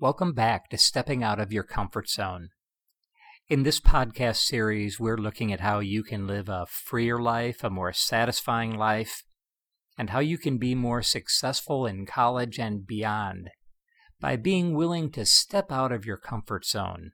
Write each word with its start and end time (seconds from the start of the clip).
Welcome 0.00 0.32
back 0.32 0.70
to 0.70 0.76
Stepping 0.76 1.22
Out 1.22 1.38
of 1.38 1.52
Your 1.52 1.62
Comfort 1.62 2.08
Zone. 2.08 2.48
In 3.48 3.62
this 3.62 3.78
podcast 3.78 4.38
series, 4.38 4.98
we're 4.98 5.16
looking 5.16 5.52
at 5.52 5.60
how 5.60 5.78
you 5.78 6.02
can 6.02 6.26
live 6.26 6.48
a 6.48 6.66
freer 6.66 7.20
life, 7.20 7.62
a 7.62 7.70
more 7.70 7.92
satisfying 7.92 8.76
life, 8.76 9.22
and 9.96 10.10
how 10.10 10.18
you 10.18 10.36
can 10.36 10.58
be 10.58 10.74
more 10.74 11.00
successful 11.00 11.86
in 11.86 12.06
college 12.06 12.58
and 12.58 12.84
beyond 12.84 13.50
by 14.20 14.34
being 14.34 14.74
willing 14.74 15.12
to 15.12 15.24
step 15.24 15.70
out 15.70 15.92
of 15.92 16.04
your 16.04 16.16
comfort 16.16 16.66
zone, 16.66 17.12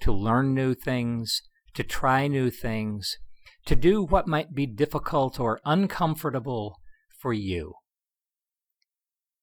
to 0.00 0.12
learn 0.12 0.54
new 0.54 0.74
things, 0.74 1.42
to 1.74 1.82
try 1.82 2.28
new 2.28 2.50
things, 2.50 3.18
to 3.66 3.74
do 3.74 4.04
what 4.04 4.28
might 4.28 4.54
be 4.54 4.64
difficult 4.64 5.40
or 5.40 5.60
uncomfortable 5.64 6.78
for 7.18 7.32
you. 7.32 7.74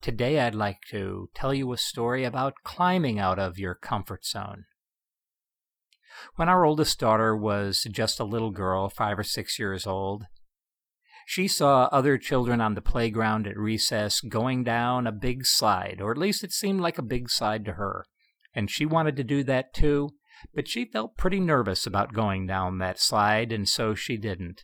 Today, 0.01 0.39
I'd 0.39 0.55
like 0.55 0.81
to 0.91 1.29
tell 1.33 1.53
you 1.53 1.73
a 1.73 1.77
story 1.77 2.23
about 2.23 2.63
climbing 2.63 3.19
out 3.19 3.39
of 3.39 3.57
your 3.57 3.75
comfort 3.75 4.25
zone. 4.25 4.65
When 6.35 6.49
our 6.49 6.65
oldest 6.65 6.99
daughter 6.99 7.35
was 7.35 7.85
just 7.91 8.19
a 8.19 8.25
little 8.25 8.51
girl, 8.51 8.89
five 8.89 9.19
or 9.19 9.23
six 9.23 9.59
years 9.59 9.85
old, 9.85 10.25
she 11.25 11.47
saw 11.47 11.89
other 11.91 12.17
children 12.17 12.61
on 12.61 12.73
the 12.73 12.81
playground 12.81 13.47
at 13.47 13.57
recess 13.57 14.21
going 14.21 14.63
down 14.63 15.05
a 15.05 15.11
big 15.11 15.45
slide, 15.45 15.99
or 15.99 16.11
at 16.11 16.17
least 16.17 16.43
it 16.43 16.53
seemed 16.53 16.79
like 16.79 16.97
a 16.97 17.03
big 17.03 17.29
slide 17.29 17.65
to 17.65 17.73
her. 17.73 18.05
And 18.55 18.71
she 18.71 18.85
wanted 18.85 19.17
to 19.17 19.23
do 19.23 19.43
that 19.43 19.73
too, 19.73 20.11
but 20.55 20.67
she 20.67 20.85
felt 20.85 21.17
pretty 21.17 21.39
nervous 21.39 21.85
about 21.85 22.13
going 22.13 22.47
down 22.47 22.77
that 22.77 22.99
slide, 22.99 23.51
and 23.51 23.67
so 23.67 23.93
she 23.93 24.15
didn't. 24.15 24.63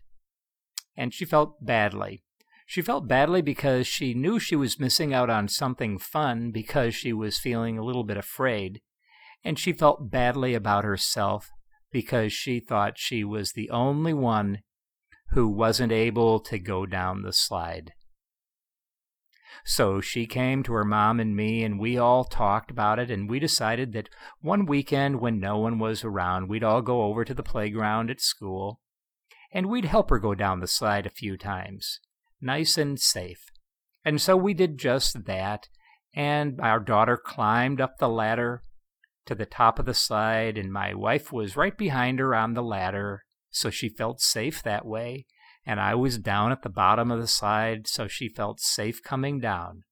And 0.95 1.13
she 1.13 1.25
felt 1.25 1.63
badly. 1.65 2.23
She 2.65 2.81
felt 2.81 3.07
badly 3.07 3.41
because 3.41 3.87
she 3.87 4.13
knew 4.13 4.39
she 4.39 4.55
was 4.55 4.79
missing 4.79 5.13
out 5.13 5.29
on 5.29 5.47
something 5.47 5.97
fun 5.97 6.51
because 6.51 6.95
she 6.95 7.11
was 7.11 7.37
feeling 7.37 7.77
a 7.77 7.83
little 7.83 8.03
bit 8.03 8.17
afraid. 8.17 8.81
And 9.43 9.59
she 9.59 9.73
felt 9.73 10.09
badly 10.09 10.53
about 10.53 10.85
herself 10.85 11.51
because 11.91 12.31
she 12.31 12.59
thought 12.59 12.97
she 12.97 13.23
was 13.23 13.51
the 13.51 13.69
only 13.69 14.13
one 14.13 14.59
who 15.31 15.47
wasn't 15.47 15.91
able 15.91 16.39
to 16.39 16.57
go 16.57 16.85
down 16.85 17.21
the 17.21 17.33
slide. 17.33 17.91
So 19.65 20.01
she 20.01 20.25
came 20.25 20.63
to 20.63 20.73
her 20.73 20.85
mom 20.85 21.19
and 21.19 21.35
me, 21.35 21.63
and 21.63 21.79
we 21.79 21.97
all 21.97 22.23
talked 22.23 22.71
about 22.71 22.99
it, 22.99 23.11
and 23.11 23.29
we 23.29 23.39
decided 23.39 23.93
that 23.93 24.09
one 24.41 24.65
weekend 24.65 25.21
when 25.21 25.39
no 25.39 25.57
one 25.57 25.79
was 25.79 26.03
around, 26.03 26.49
we'd 26.49 26.63
all 26.63 26.81
go 26.81 27.03
over 27.03 27.23
to 27.23 27.33
the 27.33 27.43
playground 27.43 28.09
at 28.09 28.19
school, 28.19 28.81
and 29.53 29.69
we'd 29.69 29.85
help 29.85 30.09
her 30.09 30.19
go 30.19 30.33
down 30.33 30.59
the 30.59 30.67
slide 30.67 31.05
a 31.05 31.11
few 31.11 31.37
times 31.37 31.99
nice 32.43 32.77
and 32.77 32.99
safe. 32.99 33.49
And 34.05 34.21
so 34.21 34.35
we 34.35 34.53
did 34.53 34.77
just 34.77 35.25
that, 35.25 35.67
and 36.13 36.59
our 36.61 36.79
daughter 36.79 37.17
climbed 37.17 37.81
up 37.81 37.97
the 37.97 38.09
ladder 38.09 38.63
to 39.25 39.35
the 39.35 39.45
top 39.45 39.79
of 39.79 39.85
the 39.85 39.93
slide, 39.93 40.57
and 40.57 40.71
my 40.71 40.93
wife 40.93 41.31
was 41.31 41.55
right 41.55 41.77
behind 41.77 42.19
her 42.19 42.35
on 42.35 42.53
the 42.53 42.63
ladder, 42.63 43.23
so 43.49 43.69
she 43.69 43.89
felt 43.89 44.19
safe 44.19 44.61
that 44.63 44.85
way. 44.85 45.25
And 45.65 45.79
I 45.79 45.95
was 45.95 46.17
down 46.17 46.51
at 46.51 46.61
the 46.61 46.69
bottom 46.69 47.09
of 47.09 47.21
the 47.21 47.27
slide, 47.27 47.87
so 47.87 48.07
she 48.07 48.27
felt 48.27 48.59
safe 48.59 49.01
coming 49.01 49.39
down. 49.39 49.83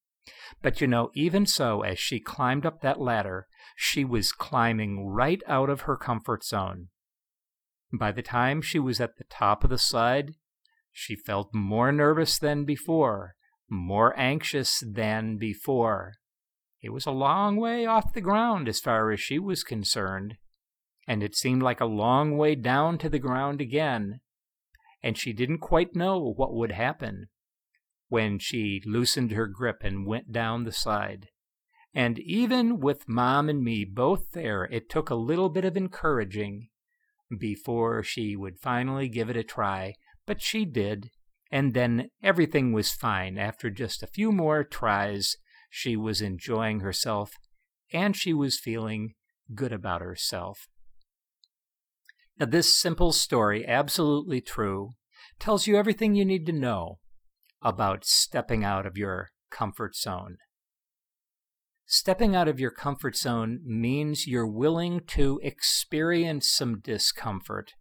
But 0.61 0.81
you 0.81 0.87
know, 0.87 1.11
even 1.15 1.45
so, 1.45 1.81
as 1.81 1.97
she 1.97 2.19
climbed 2.19 2.65
up 2.65 2.81
that 2.81 2.99
ladder, 2.99 3.47
she 3.75 4.03
was 4.03 4.33
climbing 4.33 5.07
right 5.07 5.41
out 5.47 5.69
of 5.69 5.81
her 5.81 5.95
comfort 5.95 6.43
zone. 6.43 6.89
By 7.93 8.11
the 8.11 8.21
time 8.21 8.61
she 8.61 8.79
was 8.79 8.99
at 8.99 9.17
the 9.17 9.23
top 9.29 9.63
of 9.63 9.69
the 9.69 9.77
slide, 9.77 10.33
she 10.91 11.15
felt 11.15 11.53
more 11.53 11.91
nervous 11.91 12.37
than 12.37 12.65
before, 12.65 13.35
more 13.69 14.13
anxious 14.19 14.83
than 14.85 15.37
before. 15.37 16.13
It 16.81 16.89
was 16.89 17.05
a 17.05 17.11
long 17.11 17.57
way 17.57 17.85
off 17.85 18.13
the 18.13 18.21
ground 18.21 18.67
as 18.67 18.79
far 18.79 19.11
as 19.11 19.19
she 19.19 19.39
was 19.39 19.63
concerned, 19.63 20.35
and 21.07 21.23
it 21.23 21.35
seemed 21.35 21.63
like 21.63 21.79
a 21.79 21.85
long 21.85 22.37
way 22.37 22.55
down 22.55 22.97
to 22.99 23.09
the 23.09 23.19
ground 23.19 23.61
again, 23.61 24.19
and 25.03 25.17
she 25.17 25.33
didn't 25.33 25.59
quite 25.59 25.95
know 25.95 26.33
what 26.35 26.53
would 26.53 26.71
happen 26.71 27.27
when 28.09 28.39
she 28.39 28.81
loosened 28.85 29.31
her 29.31 29.47
grip 29.47 29.77
and 29.83 30.05
went 30.05 30.31
down 30.31 30.63
the 30.63 30.71
side. 30.71 31.29
And 31.93 32.19
even 32.19 32.79
with 32.79 33.07
Mom 33.07 33.49
and 33.49 33.63
me 33.63 33.85
both 33.85 34.31
there, 34.31 34.65
it 34.65 34.89
took 34.89 35.09
a 35.09 35.15
little 35.15 35.49
bit 35.49 35.65
of 35.65 35.77
encouraging 35.77 36.69
before 37.37 38.03
she 38.03 38.35
would 38.35 38.59
finally 38.59 39.07
give 39.07 39.29
it 39.29 39.37
a 39.37 39.43
try 39.43 39.93
but 40.31 40.41
she 40.41 40.63
did, 40.63 41.09
and 41.51 41.73
then 41.73 42.07
everything 42.23 42.71
was 42.71 42.93
fine. 42.93 43.37
After 43.37 43.69
just 43.69 44.01
a 44.01 44.07
few 44.07 44.31
more 44.31 44.63
tries, 44.63 45.35
she 45.69 45.97
was 45.97 46.21
enjoying 46.21 46.79
herself 46.79 47.33
and 47.91 48.15
she 48.15 48.31
was 48.31 48.57
feeling 48.57 49.15
good 49.53 49.73
about 49.73 49.99
herself. 49.99 50.69
Now, 52.39 52.45
this 52.45 52.79
simple 52.79 53.11
story, 53.11 53.67
absolutely 53.67 54.39
true, 54.39 54.91
tells 55.37 55.67
you 55.67 55.75
everything 55.75 56.15
you 56.15 56.23
need 56.23 56.45
to 56.45 56.53
know 56.53 56.99
about 57.61 58.05
stepping 58.05 58.63
out 58.63 58.85
of 58.85 58.95
your 58.95 59.31
comfort 59.49 59.97
zone. 59.97 60.37
Stepping 61.85 62.37
out 62.37 62.47
of 62.47 62.57
your 62.57 62.71
comfort 62.71 63.17
zone 63.17 63.59
means 63.65 64.27
you're 64.27 64.47
willing 64.47 65.01
to 65.07 65.41
experience 65.43 66.49
some 66.49 66.79
discomfort 66.79 67.73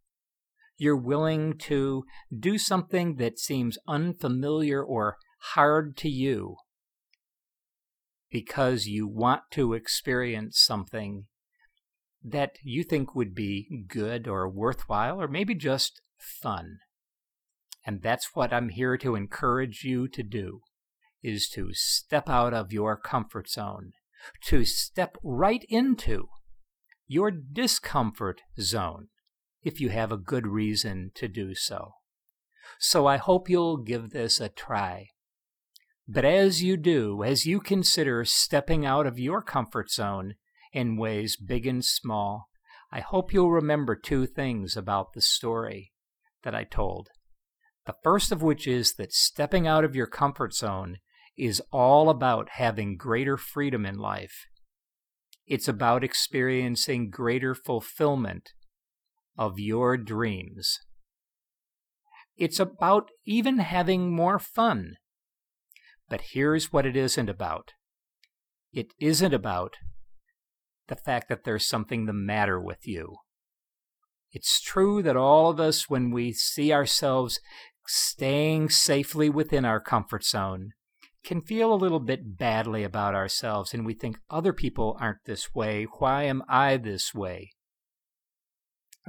you're 0.80 0.96
willing 0.96 1.58
to 1.58 2.04
do 2.36 2.56
something 2.56 3.16
that 3.16 3.38
seems 3.38 3.76
unfamiliar 3.86 4.82
or 4.82 5.18
hard 5.52 5.94
to 5.94 6.08
you 6.08 6.56
because 8.30 8.86
you 8.86 9.06
want 9.06 9.42
to 9.50 9.74
experience 9.74 10.58
something 10.58 11.26
that 12.24 12.52
you 12.62 12.82
think 12.82 13.14
would 13.14 13.34
be 13.34 13.84
good 13.88 14.26
or 14.26 14.48
worthwhile 14.48 15.20
or 15.20 15.28
maybe 15.28 15.54
just 15.54 16.00
fun. 16.18 16.78
And 17.84 18.00
that's 18.00 18.30
what 18.32 18.50
I'm 18.50 18.70
here 18.70 18.97
to 18.97 19.16
encourage 19.16 19.84
you 19.84 20.08
to 20.08 20.22
do 20.22 20.60
is 21.22 21.47
to 21.50 21.74
step 21.74 22.26
out 22.26 22.54
of 22.54 22.72
your 22.72 22.97
comfort 22.97 23.50
zone, 23.50 23.92
to 24.47 24.64
step 24.64 25.18
right 25.22 25.64
into 25.68 26.28
your 27.06 27.30
discomfort 27.30 28.41
zone 28.58 29.08
if 29.62 29.81
you 29.81 29.91
have 29.91 30.10
a 30.12 30.16
good 30.16 30.47
reason 30.47 31.10
to 31.15 31.28
do 31.28 31.54
so. 31.54 31.93
So 32.78 33.06
I 33.06 33.16
hope 33.16 33.48
you'll 33.48 33.76
give 33.76 34.10
this 34.10 34.41
a 34.41 34.48
try. 34.48 35.09
But 36.09 36.25
as 36.25 36.62
you 36.62 36.76
do, 36.76 37.22
as 37.22 37.47
you 37.47 37.60
consider 37.60 38.25
stepping 38.25 38.84
out 38.84 39.06
of 39.06 39.19
your 39.19 39.43
comfort 39.43 39.91
zone 39.91 40.34
in 40.72 40.97
ways 40.97 41.37
big 41.37 41.66
and 41.66 41.84
small, 41.84 42.48
I 42.93 43.00
hope 43.00 43.32
you'll 43.32 43.50
remember 43.50 43.94
two 43.94 44.26
things 44.26 44.76
about 44.76 45.12
the 45.12 45.21
story 45.21 45.92
that 46.42 46.54
I 46.54 46.65
told. 46.65 47.09
The 47.87 47.94
first 48.03 48.32
of 48.32 48.42
which 48.42 48.66
is 48.66 48.94
that 48.94 49.12
stepping 49.12 49.66
out 49.66 49.84
of 49.84 49.94
your 49.94 50.06
comfort 50.06 50.54
zone 50.54 50.98
is 51.37 51.62
all 51.72 52.10
about 52.10 52.50
having 52.53 52.97
greater 52.97 53.37
freedom 53.37 53.87
in 53.87 53.98
life. 53.98 54.47
It's 55.47 55.69
about 55.69 56.04
experiencing 56.04 57.10
greater 57.10 57.54
fulfillment 57.54 58.50
of 59.40 59.58
your 59.58 59.96
dreams. 59.96 60.78
It's 62.36 62.60
about 62.60 63.10
even 63.24 63.58
having 63.58 64.14
more 64.14 64.38
fun. 64.38 64.96
But 66.10 66.20
here's 66.32 66.72
what 66.72 66.84
it 66.86 66.94
isn't 66.94 67.30
about 67.30 67.72
it 68.72 68.92
isn't 69.00 69.34
about 69.34 69.74
the 70.86 70.94
fact 70.94 71.28
that 71.28 71.42
there's 71.44 71.66
something 71.66 72.06
the 72.06 72.12
matter 72.12 72.60
with 72.60 72.86
you. 72.86 73.16
It's 74.30 74.60
true 74.60 75.02
that 75.02 75.16
all 75.16 75.50
of 75.50 75.58
us, 75.58 75.88
when 75.88 76.12
we 76.12 76.32
see 76.32 76.72
ourselves 76.72 77.40
staying 77.86 78.68
safely 78.70 79.28
within 79.28 79.64
our 79.64 79.80
comfort 79.80 80.24
zone, 80.24 80.70
can 81.24 81.40
feel 81.40 81.72
a 81.72 81.82
little 81.82 81.98
bit 81.98 82.38
badly 82.38 82.84
about 82.84 83.14
ourselves 83.14 83.74
and 83.74 83.84
we 83.84 83.94
think 83.94 84.18
other 84.30 84.52
people 84.52 84.97
aren't 85.00 85.24
this 85.24 85.54
way. 85.54 85.86
Why 85.98 86.24
am 86.24 86.42
I 86.48 86.76
this 86.76 87.12
way? 87.15 87.50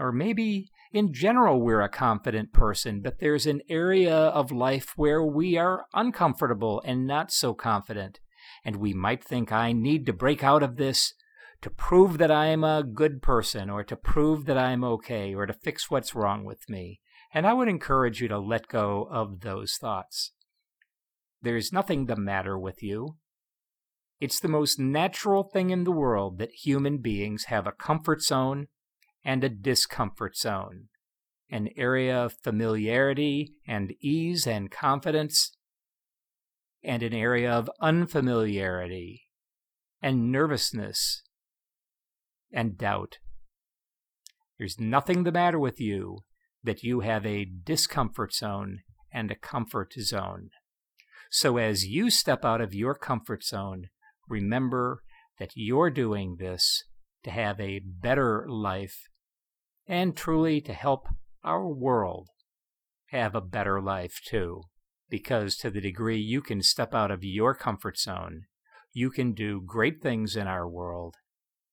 Or 0.01 0.12
maybe 0.12 0.71
in 0.92 1.13
general 1.13 1.62
we're 1.62 1.81
a 1.81 1.88
confident 1.88 2.51
person, 2.51 3.01
but 3.01 3.19
there's 3.19 3.45
an 3.45 3.62
area 3.69 4.15
of 4.15 4.51
life 4.51 4.94
where 4.95 5.24
we 5.24 5.57
are 5.57 5.86
uncomfortable 5.94 6.81
and 6.83 7.06
not 7.06 7.31
so 7.31 7.53
confident. 7.53 8.19
And 8.65 8.77
we 8.77 8.94
might 8.94 9.24
think, 9.24 9.51
I 9.51 9.74
need 9.74 10.07
to 10.07 10.13
break 10.13 10.44
out 10.44 10.63
of 10.63 10.77
this 10.77 11.13
to 11.62 11.69
prove 11.69 12.18
that 12.18 12.31
I'm 12.31 12.63
a 12.63 12.83
good 12.83 13.21
person, 13.21 13.69
or 13.69 13.83
to 13.83 13.95
prove 13.95 14.45
that 14.45 14.57
I'm 14.57 14.83
okay, 14.83 15.36
or 15.36 15.45
to 15.45 15.53
fix 15.53 15.92
what's 15.92 16.15
wrong 16.15 16.44
with 16.44 16.68
me. 16.68 17.01
And 17.33 17.45
I 17.45 17.54
would 17.54 17.68
encourage 17.68 18.19
you 18.19 18.27
to 18.30 18.39
let 18.39 18.68
go 18.68 19.07
of 19.12 19.42
those 19.42 19.77
thoughts. 19.80 20.33
There's 21.39 21.71
nothing 21.71 22.07
the 22.07 22.15
matter 22.15 22.57
with 22.57 22.81
you. 22.81 23.18
It's 24.19 24.39
the 24.39 24.47
most 24.47 24.80
natural 24.80 25.44
thing 25.44 25.69
in 25.69 25.83
the 25.83 25.92
world 25.92 26.39
that 26.39 26.65
human 26.65 26.97
beings 26.97 27.45
have 27.45 27.68
a 27.68 27.71
comfort 27.71 28.24
zone 28.24 28.68
and 29.23 29.44
a 29.44 29.50
discomfort 29.50 30.35
zone, 30.35 30.88
an 31.50 31.69
area 31.77 32.18
of 32.18 32.33
familiarity 32.44 33.53
and 33.68 33.94
ease 34.01 34.47
and 34.47 34.71
confidence, 34.71 35.56
and 36.83 37.03
an 37.03 37.13
area 37.13 37.51
of 37.51 37.69
unfamiliarity 37.79 39.23
and 40.01 40.31
nervousness 40.31 41.21
and 42.51 42.77
doubt. 42.77 43.18
There's 44.57 44.79
nothing 44.79 45.23
the 45.23 45.31
matter 45.31 45.59
with 45.59 45.79
you 45.79 46.19
that 46.63 46.83
you 46.83 47.01
have 47.01 47.25
a 47.25 47.45
discomfort 47.45 48.33
zone 48.33 48.79
and 49.12 49.31
a 49.31 49.35
comfort 49.35 49.94
zone. 50.00 50.50
So 51.29 51.57
as 51.57 51.85
you 51.85 52.09
step 52.09 52.44
out 52.44 52.62
of 52.62 52.73
your 52.73 52.94
comfort 52.94 53.44
zone, 53.44 53.89
remember 54.27 55.01
that 55.39 55.51
you're 55.56 55.89
doing 55.89 56.38
this 56.39 56.83
to 57.23 57.31
have 57.31 57.59
a 57.59 57.79
better 57.83 58.45
life 58.47 59.07
and 59.91 60.15
truly 60.15 60.61
to 60.61 60.71
help 60.71 61.09
our 61.43 61.67
world 61.67 62.29
have 63.07 63.35
a 63.35 63.41
better 63.41 63.81
life 63.81 64.21
too. 64.25 64.61
Because 65.09 65.57
to 65.57 65.69
the 65.69 65.81
degree 65.81 66.17
you 66.17 66.41
can 66.41 66.63
step 66.63 66.95
out 66.95 67.11
of 67.11 67.25
your 67.25 67.53
comfort 67.53 67.99
zone, 67.99 68.43
you 68.93 69.09
can 69.09 69.33
do 69.33 69.61
great 69.61 70.01
things 70.01 70.38
in 70.38 70.47
our 70.47 70.67
world 70.67 71.15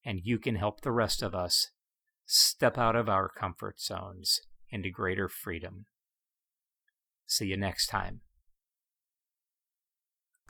and 0.05 0.21
you 0.25 0.41
can 0.41 0.57
help 0.57 0.81
the 0.81 0.91
rest 0.91 1.23
of 1.23 1.33
us 1.33 1.69
step 2.27 2.77
out 2.77 2.97
of 2.97 3.09
our 3.09 3.29
comfort 3.29 3.81
zones 3.81 4.41
into 4.69 4.91
greater 4.91 5.29
freedom. 5.29 5.87
See 7.25 7.47
you 7.47 7.57
next 7.57 7.87
time. 7.87 8.23